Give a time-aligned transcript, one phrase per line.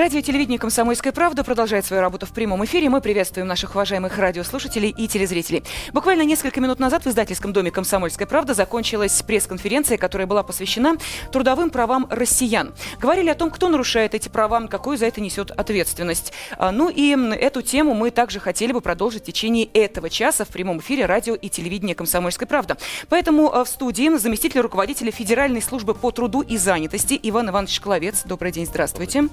[0.00, 2.88] Радио телевидение «Комсомольская правда» продолжает свою работу в прямом эфире.
[2.88, 5.62] Мы приветствуем наших уважаемых радиослушателей и телезрителей.
[5.92, 10.96] Буквально несколько минут назад в издательском доме «Комсомольская правда» закончилась пресс-конференция, которая была посвящена
[11.30, 12.72] трудовым правам россиян.
[12.98, 16.32] Говорили о том, кто нарушает эти права, какую за это несет ответственность.
[16.56, 20.48] А, ну и эту тему мы также хотели бы продолжить в течение этого часа в
[20.48, 22.78] прямом эфире радио и телевидения «Комсомольская правда».
[23.10, 28.22] Поэтому а, в студии заместитель руководителя Федеральной службы по труду и занятости Иван Иванович Шкловец.
[28.24, 29.28] Добрый день, здравствуйте.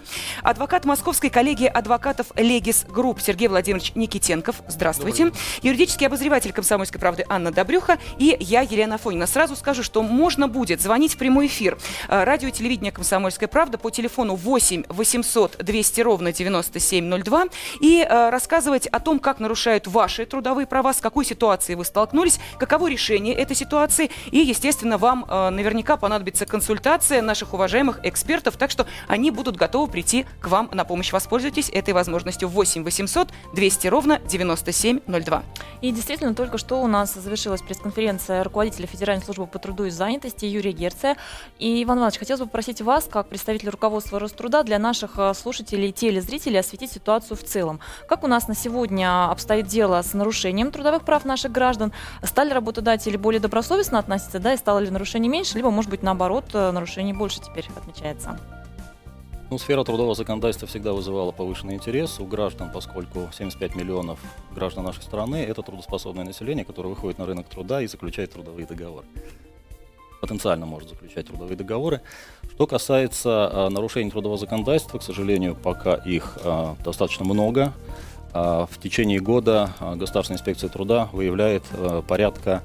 [0.57, 4.63] Адвокат Московской коллегии адвокатов Легис Групп Сергей Владимирович Никитенков.
[4.67, 5.31] Здравствуйте.
[5.61, 9.27] Юридический обозреватель «Комсомольской правды» Анна Добрюха и я, Елена Афонина.
[9.27, 11.77] Сразу скажу, что можно будет звонить в прямой эфир.
[12.07, 17.45] Э, радио и телевидение «Комсомольская правда» по телефону 8 800 200 ровно 9702
[17.79, 22.39] и э, рассказывать о том, как нарушают ваши трудовые права, с какой ситуацией вы столкнулись,
[22.57, 24.09] каково решение этой ситуации.
[24.31, 29.91] И, естественно, вам э, наверняка понадобится консультация наших уважаемых экспертов, так что они будут готовы
[29.91, 31.11] прийти к вам на помощь.
[31.11, 35.43] Воспользуйтесь этой возможностью 8 800 200 ровно 9702.
[35.81, 40.45] И действительно, только что у нас завершилась пресс-конференция руководителя Федеральной службы по труду и занятости
[40.45, 41.17] Юрия Герция.
[41.59, 45.89] И, Иван Иванович, хотелось бы попросить вас, как представитель руководства Роструда, для наших э, слушателей
[45.89, 47.79] и телезрителей осветить ситуацию в целом.
[48.07, 51.93] Как у нас на сегодня обстоит дело с нарушением трудовых прав наших граждан?
[52.23, 56.45] Стали работодатели более добросовестно относиться, да, и стало ли нарушений меньше, либо, может быть, наоборот,
[56.53, 58.39] э, нарушений больше теперь отмечается?
[59.49, 64.19] Ну, сфера трудового законодательства всегда вызывала повышенный интерес у граждан, поскольку 75 миллионов
[64.53, 69.05] граждан нашей страны– это трудоспособное население, которое выходит на рынок труда и заключает трудовые договоры.
[70.19, 72.01] Потенциально может заключать трудовые договоры.
[72.55, 77.71] Что касается э, нарушений трудового законодательства, к сожалению, пока их э, достаточно много.
[78.33, 82.63] Э, в течение года Государственная инспекция труда выявляет э, порядка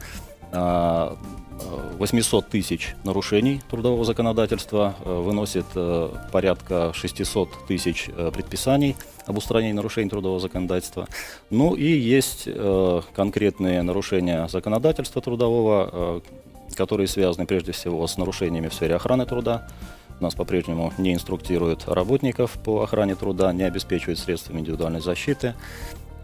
[0.53, 8.97] 800 тысяч нарушений трудового законодательства, э, выносит э, порядка 600 тысяч э, предписаний
[9.27, 11.07] об устранении нарушений трудового законодательства.
[11.51, 12.49] Ну и есть
[13.15, 16.21] конкретные нарушения законодательства трудового,
[16.75, 19.69] которые связаны прежде всего с нарушениями в сфере охраны труда.
[20.19, 25.55] Нас по-прежнему не инструктируют работников по охране труда, не обеспечивают средствами индивидуальной защиты.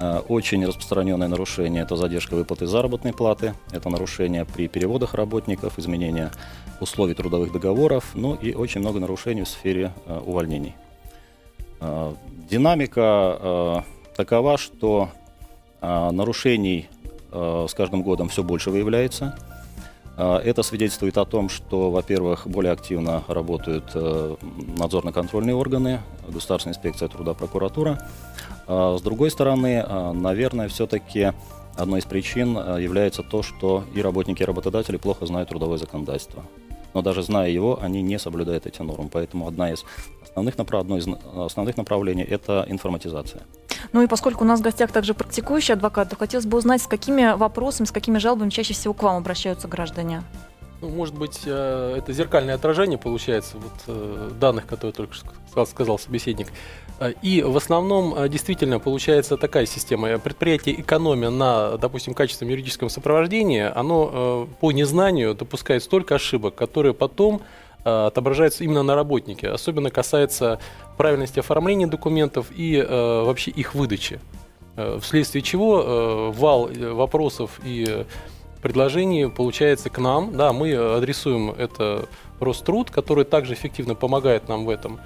[0.00, 6.30] Э, очень распространенное нарушение– это задержка выплаты заработной платы, это нарушение при переводах работников, изменение
[6.80, 10.74] условий трудовых договоров, ну и очень много нарушений в сфере э, увольнений.
[11.80, 12.14] Э,
[12.48, 13.84] динамика
[14.16, 15.10] такова, что
[15.80, 16.88] нарушений
[17.30, 19.38] с каждым годом все больше выявляется.
[20.16, 28.02] Это свидетельствует о том, что, во-первых, более активно работают надзорно-контрольные органы, Государственная инспекция труда, прокуратура.
[28.68, 31.32] А, с другой стороны, а, наверное, все-таки
[31.74, 36.44] одной из причин а, является то, что и работники, и работодатели плохо знают трудовое законодательство.
[36.94, 39.08] Но даже зная его, они не соблюдают эти нормы.
[39.10, 39.84] Поэтому одна из
[40.22, 40.82] основных, направ...
[40.82, 43.42] одно из основных направлений– это информатизация.
[43.92, 46.86] Ну и поскольку у нас в гостях также практикующий адвокат, то хотелось бы узнать, с
[46.86, 50.22] какими вопросами, с какими жалобами чаще всего к вам обращаются граждане?
[50.80, 55.98] Ну, может быть, э, это зеркальное отражение получается вот, э, данных, которые только что сказал
[55.98, 56.48] собеседник.
[57.00, 60.18] Э, и в основном действительно получается такая система.
[60.18, 67.42] Предприятие экономия на, допустим, качественном юридическом сопровождении, оно по незнанию допускает столько ошибок, которые потом
[67.82, 69.48] отображаются именно на работнике.
[69.48, 70.60] Особенно касается
[70.96, 74.20] правильности оформления документов и вообще их выдачи.
[75.00, 78.04] Вследствие чего вал вопросов и
[78.68, 80.36] предложений получается к нам.
[80.36, 82.04] Да, мы адресуем это
[82.38, 85.00] Роструд, который также эффективно помогает нам в этом.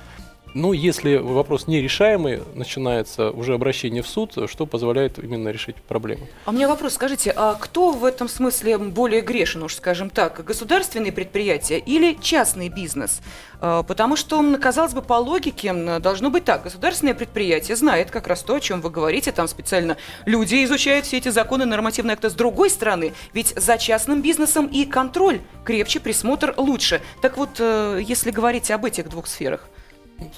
[0.55, 6.27] Ну, если вопрос нерешаемый, начинается уже обращение в суд, что позволяет именно решить проблему.
[6.45, 10.45] А у меня вопрос, скажите, а кто в этом смысле более грешен, уж скажем так,
[10.45, 13.21] государственные предприятия или частный бизнес?
[13.61, 16.65] А, потому что, казалось бы, по логике должно быть так.
[16.65, 19.97] Государственное предприятие знает как раз то, о чем вы говорите, там специально
[20.27, 22.29] люди изучают все эти законы, нормативные акты.
[22.29, 27.01] С другой стороны, ведь за частным бизнесом и контроль крепче, присмотр лучше.
[27.23, 29.69] Так вот, э, если говорить об этих двух сферах.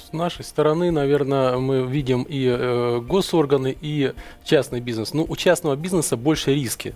[0.08, 4.12] С нашей стороны, наверное, мы видим и э, госорганы, и
[4.44, 5.12] частный бизнес.
[5.12, 6.94] Но ну, у частного бизнеса больше риски.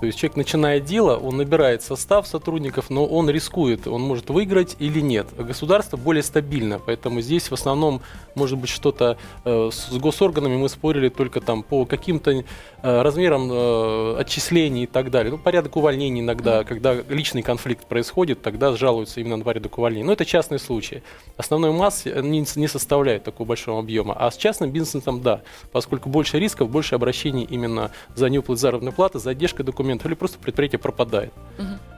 [0.00, 4.76] То есть человек начинает дело, он набирает состав сотрудников, но он рискует, он может выиграть
[4.78, 5.26] или нет.
[5.38, 8.02] Государство более стабильно, поэтому здесь в основном
[8.34, 12.42] может быть что-то э, с госорганами мы спорили только там по каким-то э,
[12.82, 15.32] размерам э, отчислений и так далее.
[15.32, 20.04] Ну, порядок увольнений иногда, когда личный конфликт происходит, тогда жалуются именно на порядок увольнений.
[20.04, 21.02] Но это частные случаи.
[21.38, 24.14] Основной массы не, не составляет такого большого объема.
[24.14, 25.40] А с частным бизнесом, да,
[25.72, 30.38] поскольку больше рисков, больше обращений именно за неуплату заработной платы, задержка документов документов, или просто
[30.38, 31.32] предприятие пропадает.
[31.58, 31.95] Угу.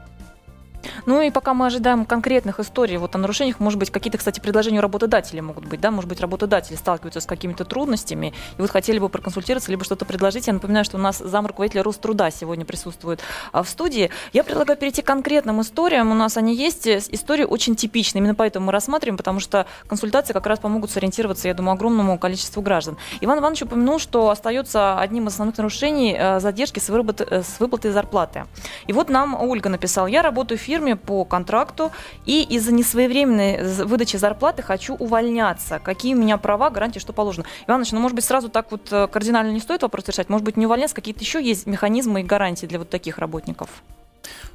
[1.07, 4.79] Ну и пока мы ожидаем конкретных историй вот о нарушениях, может быть, какие-то, кстати, предложения
[4.79, 8.99] у работодателей могут быть, да, может быть, работодатели сталкиваются с какими-то трудностями, и вот хотели
[8.99, 10.47] бы проконсультироваться, либо что-то предложить.
[10.47, 13.21] Я напоминаю, что у нас зам руководителя Роструда сегодня присутствует
[13.53, 14.11] а, в студии.
[14.33, 16.11] Я предлагаю перейти к конкретным историям.
[16.11, 16.87] У нас они есть.
[16.87, 21.49] Э, истории очень типичные, именно поэтому мы рассматриваем, потому что консультации как раз помогут сориентироваться,
[21.49, 22.97] я думаю, огромному количеству граждан.
[23.21, 27.61] Иван Иванович упомянул, что остается одним из основных нарушений э, задержки с, выработы, э, с
[27.61, 28.45] выплатой зарплаты.
[28.87, 31.93] И вот нам Ольга написала, я работаю в фирме по контракту,
[32.27, 35.79] и из-за несвоевременной выдачи зарплаты хочу увольняться.
[35.79, 37.47] Какие у меня права, гарантии, что положено?
[37.67, 40.29] Иванович, ну, может быть, сразу так вот э, кардинально не стоит вопрос решать?
[40.29, 43.71] Может быть, не увольняться, какие-то еще есть механизмы и гарантии для вот таких работников?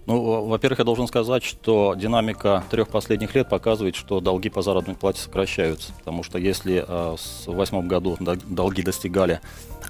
[0.06, 4.96] Ну, во-первых, я должен сказать, что динамика трех последних лет показывает, что долги по заработной
[4.96, 5.94] плате сокращаются.
[5.94, 9.40] Потому что если э, в 2008 году долги достигали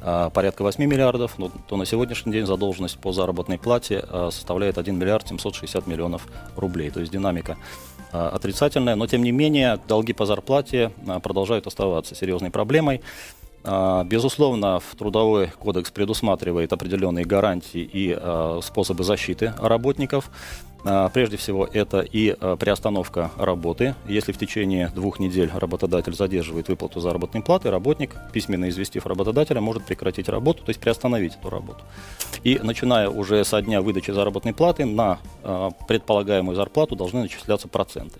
[0.02, 4.78] э, порядка 8 миллиардов, ну, то на сегодняшний день задолженность по заработной плате э, составляет
[4.78, 6.92] 1 миллиард 760 миллионов рублей.
[6.92, 7.58] То есть динамика
[8.12, 10.92] э, отрицательная, но тем не менее долги по зарплате
[11.24, 13.02] продолжают оставаться серьезной проблемой.
[13.64, 20.30] А, безусловно, в Трудовой кодекс предусматривает определенные гарантии и а, способы защиты работников.
[20.86, 23.96] А, прежде всего, это и приостановка работы.
[24.06, 29.86] Если в течение двух недель работодатель задерживает выплату заработной платы, работник, письменно известив работодателя, может
[29.86, 31.84] прекратить работу, то есть приостановить эту работу.
[32.44, 35.20] И начиная уже со дня выдачи заработной платы на
[35.88, 38.20] предполагаемую зарплату должны начисляться проценты.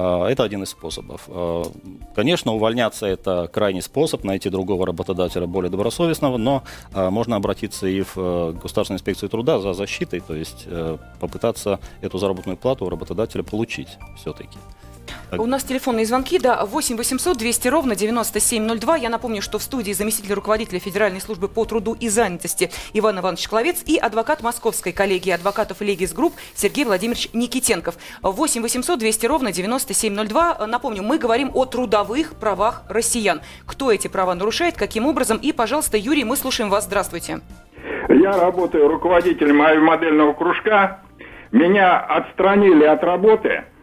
[0.00, 1.22] А, это один из способов.
[1.26, 1.64] А,
[2.14, 6.62] конечно, увольняться– это крайний способ, найти другого работодателя более добросовестного, но
[6.92, 11.80] а, можно обратиться и в э, Государственную инспекцию труда за защитой, то есть э, попытаться
[12.00, 14.58] эту заработную плату у работодателя получить все-таки.
[15.30, 18.96] У нас телефонные звонки, да, 8 800 200 ровно 9702.
[18.96, 23.48] Я напомню, что в студии заместитель руководителя Федеральной службы по труду и занятости Иван Иванович
[23.48, 27.96] Шкловец и адвокат Московской коллегии адвокатов Легис Групп Сергей Владимирович Никитенков.
[28.22, 30.66] 8 800 200 ровно 9702.
[30.66, 33.40] Напомню, мы говорим о трудовых правах россиян.
[33.66, 35.38] Кто эти права нарушает, каким образом?
[35.38, 36.84] И, пожалуйста, Юрий, мы слушаем вас.
[36.84, 37.40] Здравствуйте.
[38.08, 41.00] Я работаю руководителем авиамодельного кружка.
[41.52, 43.64] Меня отстранили от работы–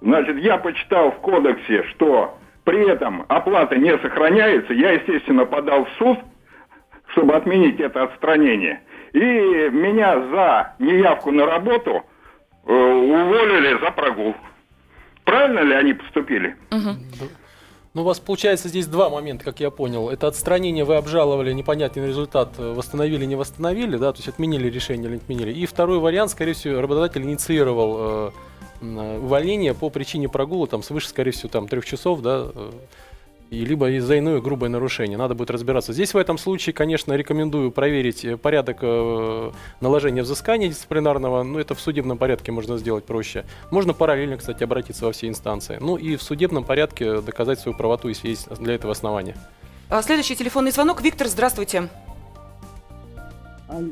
[0.00, 4.72] Значит, я почитал в кодексе, что при этом оплата не сохраняется.
[4.72, 6.18] Я, естественно, подал в суд,
[7.12, 8.82] чтобы отменить это отстранение.
[9.12, 12.04] И меня за неявку на работу
[12.66, 14.34] э, уволили за прогул.
[15.24, 16.56] Правильно ли они поступили?
[16.70, 17.28] Угу.
[17.94, 20.10] Ну, у вас получается здесь два момента, как я понял.
[20.10, 25.06] Это отстранение вы обжаловали, непонятный результат, э, восстановили, не восстановили, да, то есть отменили решение
[25.06, 25.52] или не отменили.
[25.52, 28.30] И второй вариант, скорее всего, работодатель инициировал э,
[28.80, 32.70] увольнение по причине прогула там свыше, скорее всего, там трех часов, да, э,
[33.50, 35.16] и либо из-за иное грубое нарушение.
[35.16, 35.92] Надо будет разбираться.
[35.92, 41.42] Здесь в этом случае, конечно, рекомендую проверить э, порядок э, наложения взыскания дисциплинарного.
[41.42, 43.44] Ну, это в судебном порядке можно сделать проще.
[43.70, 45.78] Можно параллельно, кстати, обратиться во все инстанции.
[45.80, 49.34] Ну и в судебном порядке доказать свою правоту, если есть для этого основания.
[49.88, 51.00] А, следующий телефонный звонок.
[51.00, 51.88] Виктор, здравствуйте.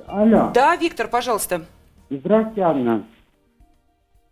[0.07, 0.51] Алло.
[0.55, 1.65] Да, Виктор, пожалуйста.
[2.11, 3.05] Здравствуйте, Анна.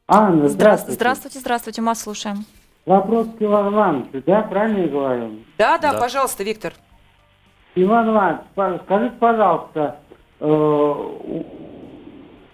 [0.06, 0.96] Анна, здравствуйте.
[0.96, 2.44] Здравствуйте, здравствуйте, мы вас слушаем.
[2.84, 5.30] Вопрос к Ивану Ивановичу, да, правильно я говорю?
[5.56, 5.98] Да, да, да.
[5.98, 6.74] пожалуйста, Виктор.
[7.74, 9.96] Иван Иванович, скажите, пожалуйста,
[10.40, 11.04] э,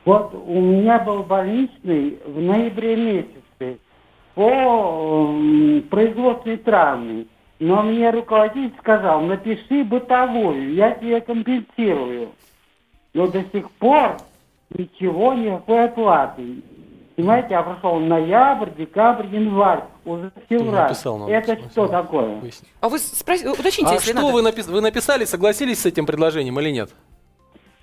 [0.05, 3.81] вот у меня был больничный в ноябре месяце
[4.37, 7.27] по э, производственной травме.
[7.59, 12.31] Но мне руководитель сказал, напиши бытовую, я тебе компенсирую.
[13.13, 14.19] Но до сих пор
[14.71, 16.63] ничего, никакой оплаты.
[17.21, 20.89] Понимаете, я прошел ноябрь, декабрь, январь, уже февраль.
[20.89, 22.41] Написал, Это что такое?
[22.81, 24.33] А вы спроси, уточните, а если что надо.
[24.33, 24.67] Вы, напис...
[24.67, 26.91] вы написали, согласились с этим предложением или нет?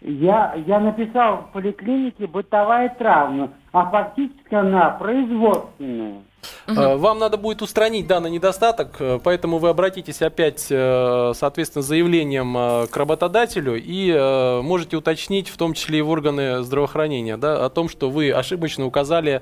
[0.01, 6.23] Я, я написал в поликлинике бытовая травма, а фактически она производственная.
[6.67, 6.97] Угу.
[6.97, 12.87] Вам надо будет устранить данный недостаток, э, поэтому вы обратитесь опять, э, соответственно, с заявлением
[12.87, 14.13] к работодателю и
[14.61, 18.85] можете уточнить, в том числе и в органы здравоохранения, да, о том, что вы ошибочно
[18.85, 19.41] указали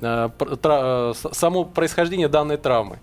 [0.00, 2.98] само происхождение данной травмы.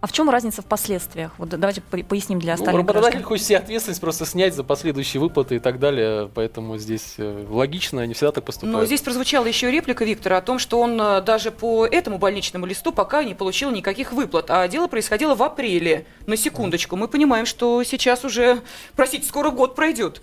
[0.00, 1.32] А в чем разница в последствиях?
[1.38, 2.86] Вот давайте поясним для ну, остальных.
[2.86, 7.14] Ну, работодатель хочет себе ответственность просто снять за последующие выплаты и так далее, поэтому здесь
[7.18, 8.78] э, логично, не всегда так поступают.
[8.78, 12.64] Но здесь прозвучала еще реплика Виктора о том, что он э, даже по этому больничному
[12.64, 16.06] листу пока не получил никаких выплат, а дело происходило в апреле.
[16.26, 18.60] На секундочку, мы понимаем, что сейчас уже,
[18.94, 20.22] простите, скоро год пройдет.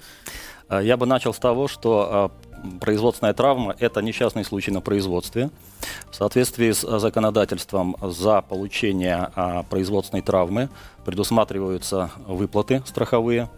[0.69, 2.31] Э, я бы начал с того, что
[2.79, 5.49] производственная травма– это несчастный случай на производстве.
[6.09, 10.69] В соответствии с законодательством за получение а, производственной травмы
[11.05, 13.49] предусматриваются выплаты страховые.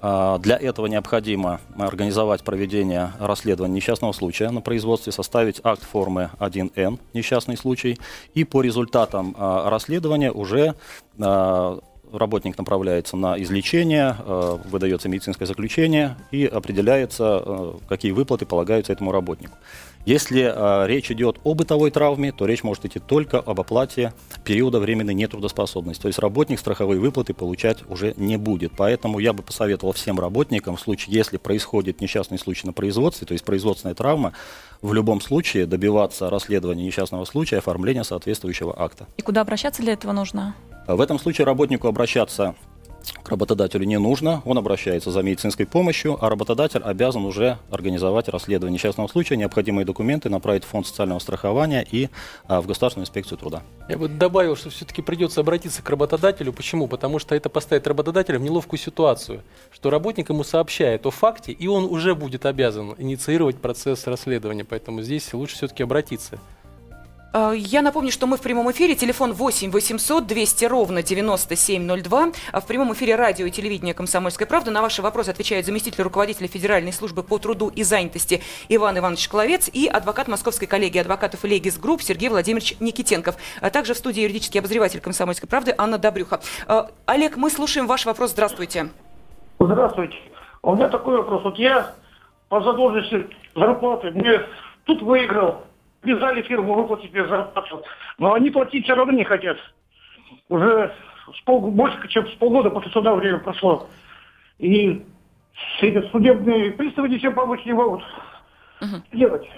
[0.00, 6.98] А, для этого необходимо организовать проведение расследования несчастного случая на производстве, составить акт формы 1Н
[7.14, 7.98] «Несчастный случай»
[8.34, 10.74] и по результатам а, расследования уже
[12.12, 19.12] работник направляется на излечение, э, выдается медицинское заключение и определяется, э, какие выплаты полагаются этому
[19.12, 19.56] работнику.
[20.08, 24.80] Если э, речь идет о бытовой травме, то речь может идти только об оплате периода
[24.80, 26.00] временной нетрудоспособности.
[26.00, 28.72] То есть работник страховые выплаты получать уже не будет.
[28.76, 33.32] Поэтому я бы посоветовал всем работникам, в случае, если происходит несчастный случай на производстве, то
[33.32, 34.32] есть производственная травма,
[34.80, 39.06] в любом случае добиваться расследования несчастного случая, оформления соответствующего акта.
[39.18, 40.54] И куда обращаться для этого нужно?
[40.88, 42.54] В этом случае работнику обращаться
[43.22, 48.76] к работодателю не нужно, он обращается за медицинской помощью, а работодатель обязан уже организовать расследование
[48.76, 52.08] несчастного случая, необходимые документы направить в фонд социального страхования и
[52.46, 53.62] а, в Государственную инспекцию труда.
[53.90, 56.54] Я бы добавил, что все-таки придется обратиться к работодателю.
[56.54, 56.88] Почему?
[56.88, 61.66] Потому что это поставит работодателя в неловкую ситуацию, что работник ему сообщает о факте, и
[61.66, 64.64] он уже будет обязан инициировать процесс расследования.
[64.64, 66.38] Поэтому здесь лучше все-таки обратиться.
[67.32, 68.94] Э, я напомню, что мы в прямом эфире.
[68.94, 72.32] Телефон 8 800 200 ровно 9702.
[72.52, 74.70] А в прямом эфире радио и телевидения «Комсомольская правда».
[74.70, 79.68] На ваши вопросы отвечает заместитель руководителя Федеральной службы по труду и занятости Иван Иванович Шкловец
[79.72, 83.36] и адвокат Московской коллегии адвокатов Легис Групп Сергей Владимирович Никитенков.
[83.60, 86.40] А также в студии юридический обозреватель «Комсомольской правды» Анна Добрюха.
[86.66, 88.30] Э, Олег, мы слушаем ваш вопрос.
[88.30, 88.88] Здравствуйте.
[89.58, 90.16] Здравствуйте.
[90.62, 91.44] У меня такой вопрос.
[91.44, 91.94] Вот я
[92.48, 94.40] по задолженности зарплаты мне
[94.84, 95.62] тут выиграл
[96.02, 97.82] обязали фирму выплатить мне зарплату.
[98.18, 99.58] Но они платить все равно не хотят.
[100.48, 100.94] Уже
[101.34, 103.88] с пол, больше, чем с полгода после суда время прошло.
[104.58, 105.04] И
[105.80, 108.02] эти судебные приставы ничем помочь не могут
[108.80, 109.02] угу.
[109.12, 109.48] делать.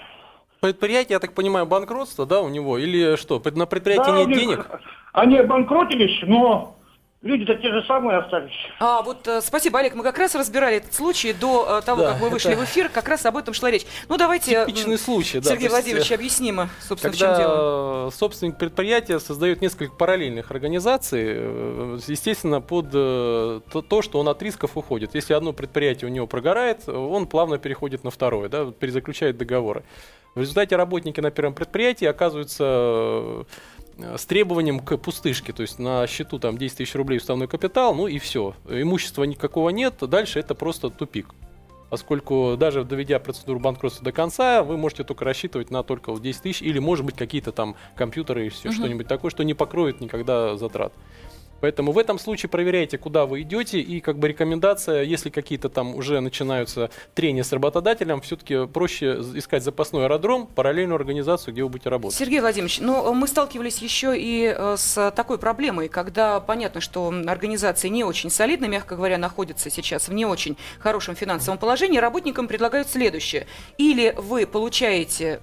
[0.59, 2.77] Предприятие, я так понимаю, банкротство, да, у него?
[2.77, 4.69] Или что, на предприятии да, нет денег?
[5.13, 6.75] Они обанкротились, но
[7.21, 8.51] Люди-то те же самые остались.
[8.79, 9.93] А, вот э, спасибо, Олег.
[9.93, 12.89] Мы как раз разбирали этот случай до э, того, да, как мы вышли в эфир.
[12.89, 13.85] Как раз об этом шла речь.
[14.09, 14.65] Ну, давайте...
[14.65, 15.51] Типичный случай, да.
[15.51, 18.09] Сергей Владимирович, объяснимо, собственно, когда в чем дело.
[18.09, 24.75] собственник предприятия создает несколько параллельных организаций, э, естественно, под то, то, что он от рисков
[24.75, 25.13] уходит.
[25.13, 29.83] Если одно предприятие у него прогорает, он плавно переходит на второе, да, перезаключает договоры.
[30.33, 32.63] В результате работники на первом предприятии оказываются
[33.11, 33.43] Э,
[34.17, 38.07] с требованием к пустышке, то есть на счету там 10 тысяч рублей уставной капитал, ну
[38.07, 38.55] и все.
[38.69, 41.27] Имущества никакого нет, дальше это просто тупик.
[41.89, 46.61] Поскольку даже доведя процедуру банкротства до конца, вы можете только рассчитывать на только 10 тысяч
[46.61, 48.75] или, может быть, какие-то там компьютеры и все, угу.
[48.75, 50.93] что-нибудь такое, что не покроет никогда затрат.
[51.61, 55.95] Поэтому в этом случае проверяйте, куда вы идете, и как бы рекомендация, если какие-то там
[55.95, 61.89] уже начинаются трения с работодателем, все-таки проще искать запасной аэродром, параллельную организацию, где вы будете
[61.89, 62.17] работать.
[62.17, 67.87] Сергей Владимирович, ну мы сталкивались еще и э, с такой проблемой, когда понятно, что организации
[67.87, 72.89] не очень солидно, мягко говоря, находятся сейчас в не очень хорошем финансовом положении, работникам предлагают
[72.89, 73.45] следующее.
[73.77, 75.41] Или вы получаете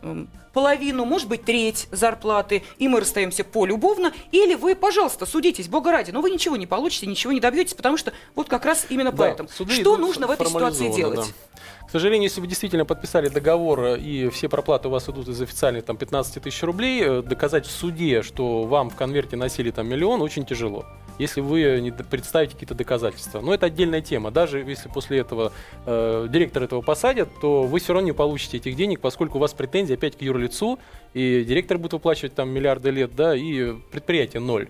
[0.53, 6.11] половину, может быть, треть зарплаты, и мы расстаемся полюбовно, или вы, пожалуйста, судитесь, бога ради,
[6.11, 9.19] но вы ничего не получите, ничего не добьетесь, потому что вот как раз именно да,
[9.19, 9.49] поэтому.
[9.49, 11.21] Что нужно в этой ситуации делать?
[11.21, 11.59] Да.
[11.87, 15.41] К сожалению, если вы действительно подписали договор э, и все проплаты у вас идут из
[15.41, 19.89] официальных там 15 тысяч рублей, э, доказать в суде, что вам в конверте носили там
[19.89, 20.85] миллион, очень тяжело
[21.19, 23.41] если вы не представите какие-то доказательства.
[23.41, 24.31] Но это отдельная тема.
[24.31, 25.53] Даже если после этого
[25.87, 29.53] э, директор этого посадят, то вы все равно не получите этих денег, поскольку у вас
[29.55, 30.79] претензии опять к юрлицу,
[31.15, 34.69] и директор будет выплачивать там миллиарды лет, да, и предприятие ноль.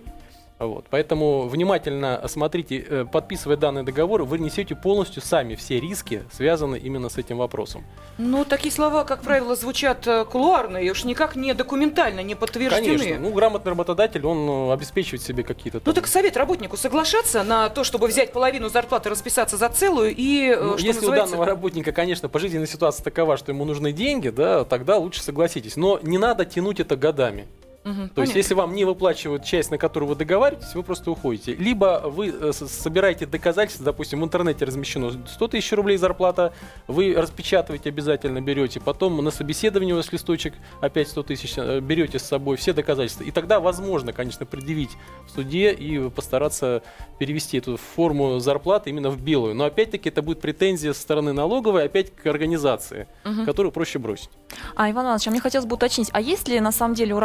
[0.59, 0.85] Вот.
[0.89, 7.07] Поэтому внимательно смотрите, э, подписывая данный договор, вы несете полностью сами все риски, связанные именно
[7.07, 7.85] с этим вопросом.
[8.17, 12.97] Ну, такие слова, как правило, звучат э, кулуарно и уж никак не документально, не подтверждены.
[12.97, 13.19] Конечно.
[13.19, 15.79] Ну, грамотный работодатель, он э, обеспечивает себе какие-то...
[15.79, 15.83] Там...
[15.85, 20.53] Ну, так совет работнику соглашаться на то, чтобы взять половину зарплаты, расписаться за целую и...
[20.53, 21.07] Ну, что если называется...
[21.07, 25.77] у данного работника, конечно, пожизненная ситуация такова, что ему нужны деньги, да, тогда лучше согласитесь.
[25.77, 27.47] Но не надо тянуть это годами.
[27.83, 28.37] Мгм, То есть, понятно.
[28.37, 31.55] если вам не выплачивают часть, на которую вы договариваетесь, вы просто уходите.
[31.55, 36.53] Либо вы э, собираете доказательства, допустим, в интернете размещено 100 тысяч рублей зарплата,
[36.87, 42.19] вы распечатываете обязательно, берете, потом на собеседование у вас листочек опять 100 тысяч, э, берете
[42.19, 43.23] с собой все доказательства.
[43.23, 44.91] И тогда возможно, конечно, предъявить
[45.25, 46.83] в суде и постараться
[47.17, 49.55] перевести эту форму зарплаты именно в белую.
[49.55, 53.07] Но опять-таки это будет претензия со стороны налоговой опять к организации,
[53.45, 54.29] которую проще бросить.
[54.75, 57.19] А, Иван Иванович, а мне хотелось бы уточнить, а есть ли на самом деле у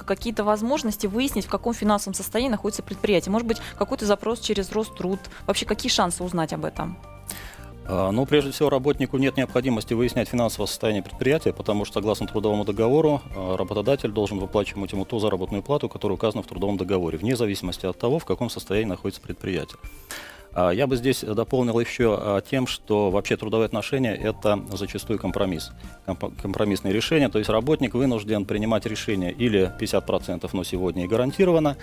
[0.00, 3.32] работника какие-то возможности выяснить, в каком финансовом состоянии находится предприятие?
[3.32, 5.18] Может быть, какой-то запрос через Роструд?
[5.46, 6.96] Вообще, какие шансы узнать об этом?
[7.86, 12.64] А, Ну, прежде всего, работнику нет необходимости выяснять финансовое состояние предприятия, потому что, согласно трудовому
[12.64, 17.36] договору, а, работодатель должен выплачивать ему ту заработную плату, которая указана в трудовом договоре, вне
[17.36, 19.78] зависимости от того, в каком состоянии находится предприятие.
[20.52, 25.70] А, Я бы здесь дополнил еще а, тем, что вообще трудовые отношения– это зачастую компромисс,
[26.42, 27.28] компромиссные решения.
[27.28, 31.76] То есть работник вынужден принимать решение или 50%, но сегодня и гарантированно,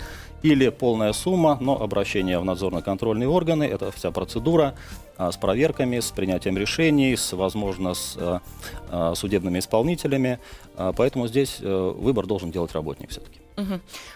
[0.44, 4.76] или полная сумма, но обращение в надзорно-контрольные органы– это вся процедура
[5.18, 8.42] а, с проверками, с принятием решений, с, возможно, с а,
[8.90, 10.40] а, судебными исполнителями.
[10.76, 13.40] Поэтому здесь э, выбор должен делать работник все-таки.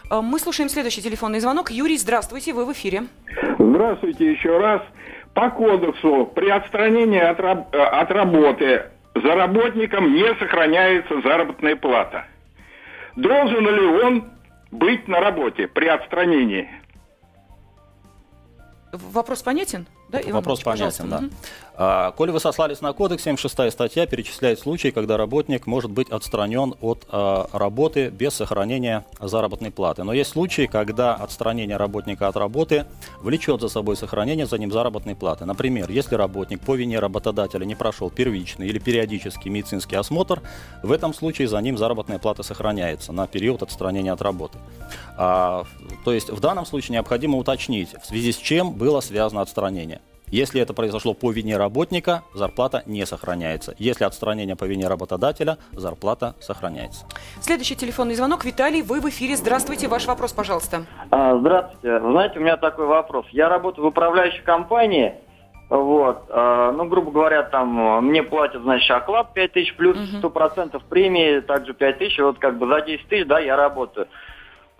[0.10, 1.72] А, Мы слушаем следующий телефонный звонок.
[1.72, 3.04] Юрий, здравствуйте, вы в эфире.
[3.58, 4.82] Здравствуйте еще раз.
[5.34, 12.26] По кодексу при отстранении от, раб- э, от работы за работником не сохраняется заработная плата.
[13.16, 14.26] Должен ли он
[14.72, 16.70] быть на работе при отстранении?
[18.92, 19.88] Вопрос понятен?
[20.12, 21.04] Да, Иван Вопрос Иванович, пожалуйста.
[21.04, 21.26] понятен, да.
[21.28, 21.32] Мгм.
[21.84, 26.76] А, Коли вы сослались на кодекс, 76 статья перечисляет случаи, когда работник может быть отстранен
[26.82, 30.04] от а, работы без сохранения заработной платы.
[30.04, 32.86] Но есть случаи, когда отстранение работника от работы
[33.22, 35.46] влечет за собой сохранение за ним заработной платы.
[35.46, 40.42] Например, если работник по вине работодателя не прошел первичный или периодический медицинский осмотр,
[40.84, 44.58] в этом случае за ним заработная плата сохраняется на период отстранения от работы.
[45.18, 45.64] А,
[46.04, 50.01] то есть в данном случае необходимо уточнить, в связи с чем было связано отстранение.
[50.32, 53.76] Если это произошло по вине работника, зарплата не сохраняется.
[53.78, 57.06] Если отстранение по вине работодателя, зарплата сохраняется.
[57.42, 58.46] Следующий телефонный звонок.
[58.46, 59.36] Виталий, вы в эфире.
[59.36, 60.86] Здравствуйте, ваш вопрос, пожалуйста.
[61.10, 62.00] А, Здравствуйте.
[62.00, 63.26] Знаете, у меня такой вопрос.
[63.34, 65.16] Я работаю в управляющей компании.
[65.70, 70.20] Вот, а, ну, грубо говоря, там мне платят, значит, оклад 5 тысяч плюс Мгм.
[70.20, 74.08] 100% премии, также 5 тысяч, вот как бы за 10 тысяч, да, я работаю.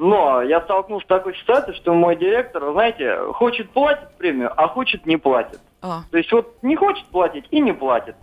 [0.02, 4.68] Но я столкнулся с такой ситуацией, что мой директор, вы знаете, хочет платить премию, а
[4.68, 5.60] хочет не платит.
[5.80, 8.16] А, То есть вот не хочет платить и не платит.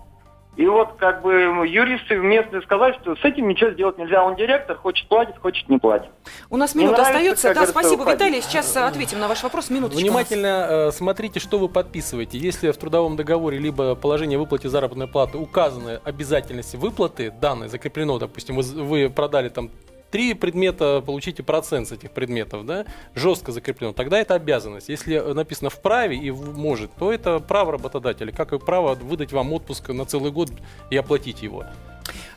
[0.57, 1.31] И вот как бы
[1.69, 4.25] юристы местные сказали, что с этим ничего сделать нельзя.
[4.25, 6.11] Он директор, хочет платить, хочет не платить.
[6.51, 7.55] у нас минута остается.
[7.55, 8.23] Да, спасибо, уходить.
[8.23, 8.43] Виталий.
[8.43, 9.71] Сейчас э, ответим на ваш вопрос.
[9.71, 10.01] Минуточку.
[10.01, 12.39] Внимательно э, смотрите, что вы подписываете.
[12.39, 18.19] Если в трудовом договоре либо положение о выплате заработной платы указаны обязательности выплаты, данные закреплено,
[18.19, 19.71] допустим, вы, вы продали там
[20.11, 24.89] три предмета, получите процент с этих предметов, да, жестко закреплено, тогда это обязанность.
[24.89, 29.89] Если написано вправе и может, то это право работодателя, как и право выдать вам отпуск
[29.91, 30.51] на целый год
[30.91, 31.65] и оплатить его.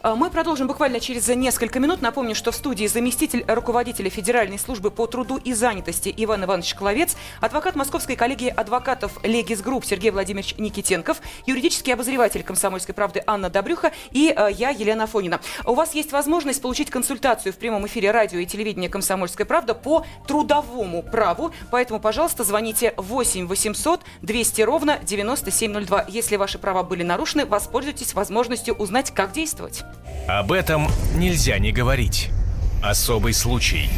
[0.04, 2.02] А, Мы продолжим буквально через несколько минут.
[2.02, 7.16] Напомню, что в студии заместитель руководителя Федеральной службы по труду и занятости Иван Иванович Шкловец,
[7.40, 13.92] адвокат Московской коллегии адвокатов Легис Групп Сергей Владимирович Никитенков, юридический обозреватель «Комсомольской правды» Анна Добрюха
[14.10, 15.40] и э, я, Елена Афонина.
[15.66, 20.04] У вас есть возможность получить консультацию в прямом эфире радио и телевидения «Комсомольская правда» по
[20.26, 21.54] трудовому праву.
[21.70, 26.06] Поэтому, пожалуйста, звоните 8 800 200 ровно 9702.
[26.08, 29.84] Если ваши права были нарушены, воспользуйтесь возможностью узнать, как действовать.
[30.28, 32.30] Об этом нельзя не говорить.
[32.82, 33.90] Особый случай.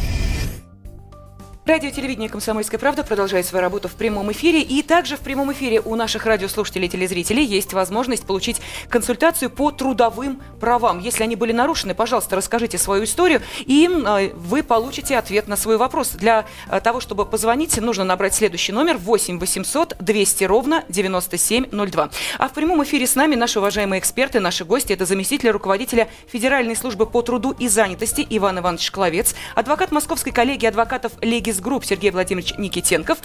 [1.66, 4.60] Радио телевидение «Комсомольская правда» продолжает свою работу в прямом эфире.
[4.60, 9.70] И также в прямом эфире у наших радиослушателей и телезрителей есть возможность получить консультацию по
[9.70, 10.98] трудовым правам.
[10.98, 15.78] Если они были нарушены, пожалуйста, расскажите свою историю, и э, вы получите ответ на свой
[15.78, 16.10] вопрос.
[16.10, 22.10] Для э, того, чтобы позвонить, нужно набрать следующий номер 8 800 200 ровно 9702.
[22.36, 24.92] А в прямом эфире с нами наши уважаемые эксперты, наши гости.
[24.92, 30.66] Это заместитель руководителя Федеральной службы по труду и занятости Иван Иванович Шкловец, адвокат Московской коллегии
[30.66, 31.12] адвокатов
[31.54, 33.18] Легис Групп Сергей Владимирович Никитенков,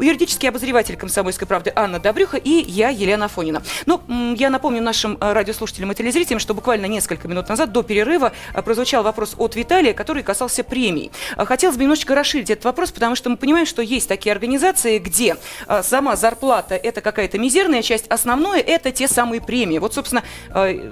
[0.00, 3.62] юридический обозреватель «Комсомольской правды» Анна Добрюха и я, Елена Афонина.
[3.86, 7.82] Ну, м, я напомню нашим э, радиослушателям и телезрителям, что буквально несколько минут назад, до
[7.82, 11.10] перерыва, э, прозвучал вопрос от Виталия, который касался премий.
[11.36, 14.98] Э, Хотелось бы немножечко расширить этот вопрос, потому что мы понимаем, что есть такие организации,
[14.98, 15.36] где
[15.82, 19.78] сама зарплата– это какая-то мизерная часть, основное– это те самые премии.
[19.78, 20.22] Вот, собственно,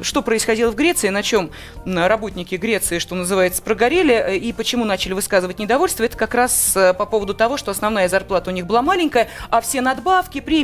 [0.03, 1.51] что происходило в Греции, на чем
[1.85, 7.35] работники Греции, что называется, прогорели, и почему начали высказывать недовольство, это как раз по поводу
[7.35, 10.61] того, что основная зарплата у них была маленькая, а все надбавки, премии,